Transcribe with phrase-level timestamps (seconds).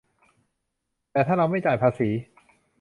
[1.11, 2.09] แต่ถ้าเราไม่จ่ายภาษี